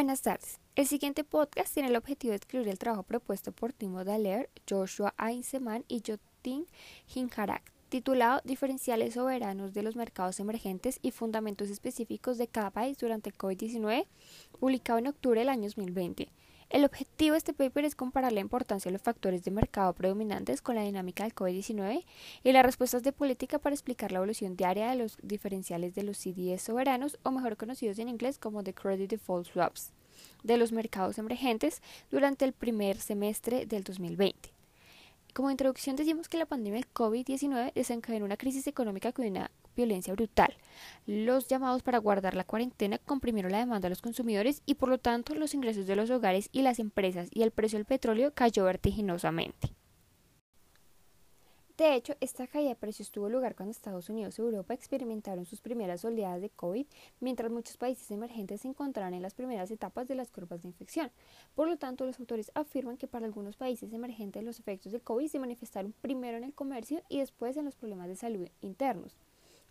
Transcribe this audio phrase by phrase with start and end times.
[0.00, 0.58] Buenas tardes.
[0.76, 5.12] El siguiente podcast tiene el objetivo de escribir el trabajo propuesto por Timo Dallaire, Joshua
[5.18, 6.66] Ainseman y Jotin
[7.14, 13.28] Hinharak, titulado Diferenciales soberanos de los mercados emergentes y fundamentos específicos de cada país durante
[13.28, 14.06] el COVID-19,
[14.58, 16.32] publicado en octubre del año 2020.
[16.70, 20.62] El objetivo de este paper es comparar la importancia de los factores de mercado predominantes
[20.62, 22.04] con la dinámica del COVID-19
[22.44, 26.16] y las respuestas de política para explicar la evolución diaria de los diferenciales de los
[26.16, 29.90] CDS soberanos, o mejor conocidos en inglés como the Credit Default Swaps,
[30.44, 34.59] de los mercados emergentes durante el primer semestre del 2020.
[35.34, 40.12] Como introducción decimos que la pandemia del COVID-19 desencadenó una crisis económica con una violencia
[40.14, 40.56] brutal.
[41.06, 44.98] Los llamados para guardar la cuarentena comprimieron la demanda de los consumidores y por lo
[44.98, 48.64] tanto los ingresos de los hogares y las empresas y el precio del petróleo cayó
[48.64, 49.72] vertiginosamente.
[51.80, 55.62] De hecho, esta caída de precios tuvo lugar cuando Estados Unidos y Europa experimentaron sus
[55.62, 56.84] primeras oleadas de COVID,
[57.20, 61.10] mientras muchos países emergentes se encontraban en las primeras etapas de las curvas de infección.
[61.54, 65.28] Por lo tanto, los autores afirman que para algunos países emergentes los efectos del COVID
[65.28, 69.16] se manifestaron primero en el comercio y después en los problemas de salud internos.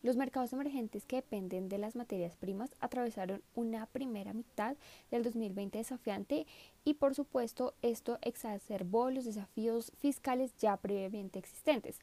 [0.02, 4.78] Los mercados emergentes que dependen de las materias primas atravesaron una primera mitad
[5.11, 6.47] del 2020 desafiante
[6.86, 12.00] y por supuesto esto exacerbó los desafíos fiscales ya previamente existentes.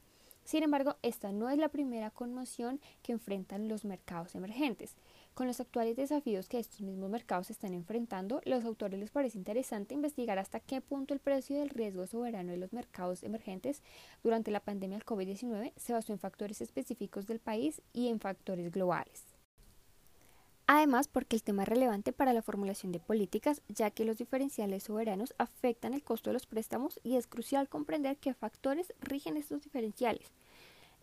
[0.47, 4.95] Sin embargo, esta no es la primera conmoción que enfrentan los mercados emergentes.
[5.35, 9.95] Con los actuales desafíos que estos mismos mercados están enfrentando, los autores les parece interesante
[9.95, 13.83] investigar hasta qué punto el precio del riesgo soberano de los mercados emergentes
[14.23, 18.71] durante la pandemia del COVID-19 se basó en factores específicos del país y en factores
[18.71, 19.26] globales.
[20.69, 24.83] Además, porque el tema es relevante para la formulación de políticas, ya que los diferenciales
[24.83, 29.63] soberanos afectan el costo de los préstamos y es crucial comprender qué factores rigen estos
[29.63, 30.33] diferenciales.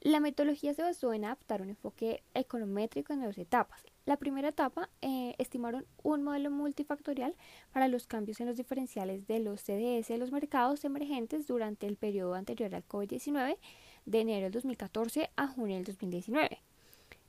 [0.01, 3.85] La metodología se basó en adaptar un enfoque econométrico en dos etapas.
[4.05, 7.33] La primera etapa eh, estimaron un modelo multifactorial
[7.71, 11.95] para los cambios en los diferenciales de los CDS de los mercados emergentes durante el
[11.95, 13.57] periodo anterior al COVID-19,
[14.05, 16.59] de enero del 2014 a junio del 2019.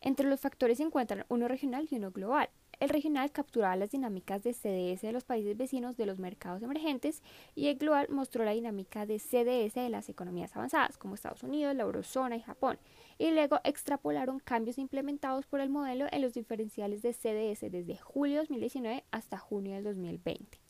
[0.05, 2.51] Entre los factores se encuentran uno regional y uno global.
[2.79, 7.23] El regional capturaba las dinámicas de CDS de los países vecinos de los mercados emergentes
[7.55, 11.75] y el global mostró la dinámica de CDS de las economías avanzadas como Estados Unidos,
[11.75, 12.79] la eurozona y Japón.
[13.17, 18.35] Y luego extrapolaron cambios implementados por el modelo en los diferenciales de CDS desde julio
[18.35, 20.64] de 2019 hasta junio del 2020.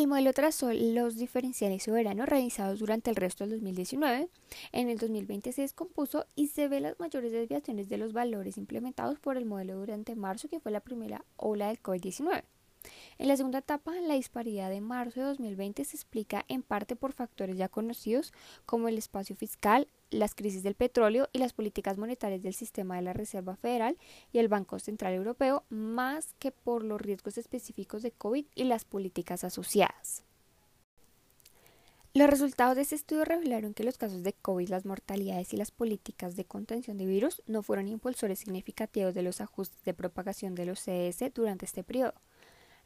[0.00, 4.30] El modelo trazó los diferenciales soberanos realizados durante el resto del 2019.
[4.72, 9.18] En el 2020 se descompuso y se ve las mayores desviaciones de los valores implementados
[9.18, 12.44] por el modelo durante marzo, que fue la primera ola del COVID-19.
[13.18, 17.12] En la segunda etapa, la disparidad de marzo de 2020 se explica en parte por
[17.12, 18.32] factores ya conocidos
[18.64, 23.02] como el espacio fiscal, las crisis del petróleo y las políticas monetarias del sistema de
[23.02, 23.98] la Reserva Federal
[24.32, 28.84] y el Banco Central Europeo, más que por los riesgos específicos de COVID y las
[28.84, 30.24] políticas asociadas.
[32.12, 35.70] Los resultados de este estudio revelaron que los casos de COVID, las mortalidades y las
[35.70, 40.66] políticas de contención de virus no fueron impulsores significativos de los ajustes de propagación de
[40.66, 42.14] los CS durante este periodo.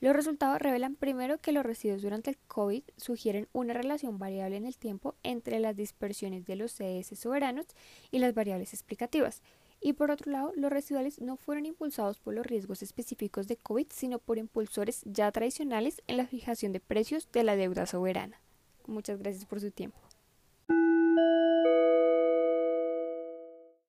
[0.00, 4.66] Los resultados revelan primero que los residuos durante el COVID sugieren una relación variable en
[4.66, 7.66] el tiempo entre las dispersiones de los CS soberanos
[8.10, 9.42] y las variables explicativas.
[9.80, 13.86] Y por otro lado, los residuales no fueron impulsados por los riesgos específicos de COVID,
[13.90, 18.40] sino por impulsores ya tradicionales en la fijación de precios de la deuda soberana.
[18.86, 19.98] Muchas gracias por su tiempo.